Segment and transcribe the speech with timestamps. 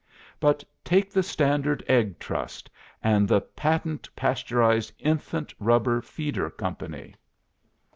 [0.39, 2.71] But take the Standard Egg Trust,
[3.03, 7.13] and the Patent Pasteurised Infant Rubber Feeder Company.